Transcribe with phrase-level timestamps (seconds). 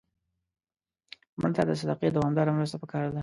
[1.39, 3.19] مړه ته د صدقې دوامداره مرسته پکار ده